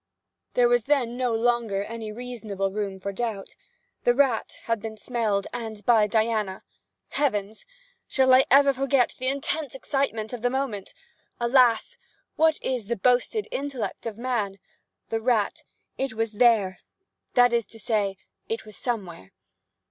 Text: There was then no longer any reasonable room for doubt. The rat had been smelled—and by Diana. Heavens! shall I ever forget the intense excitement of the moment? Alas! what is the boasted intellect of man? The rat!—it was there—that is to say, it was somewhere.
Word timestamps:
There 0.55 0.67
was 0.67 0.85
then 0.85 1.15
no 1.15 1.31
longer 1.35 1.83
any 1.83 2.11
reasonable 2.11 2.71
room 2.71 2.99
for 2.99 3.11
doubt. 3.11 3.55
The 4.03 4.15
rat 4.15 4.57
had 4.63 4.81
been 4.81 4.97
smelled—and 4.97 5.85
by 5.85 6.07
Diana. 6.07 6.63
Heavens! 7.09 7.67
shall 8.07 8.33
I 8.33 8.45
ever 8.49 8.73
forget 8.73 9.13
the 9.19 9.27
intense 9.27 9.75
excitement 9.75 10.33
of 10.33 10.41
the 10.41 10.49
moment? 10.49 10.95
Alas! 11.39 11.97
what 12.35 12.57
is 12.63 12.87
the 12.87 12.97
boasted 12.97 13.47
intellect 13.51 14.07
of 14.07 14.17
man? 14.17 14.57
The 15.09 15.21
rat!—it 15.21 16.13
was 16.13 16.31
there—that 16.31 17.53
is 17.53 17.67
to 17.67 17.77
say, 17.77 18.17
it 18.49 18.65
was 18.65 18.75
somewhere. 18.75 19.33